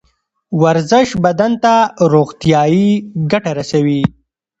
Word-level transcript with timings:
ورزش 0.61 1.07
بدن 1.23 1.51
ته 1.63 1.73
روغتیایی 2.13 2.89
ګټه 3.31 3.51
رسوي 3.59 4.01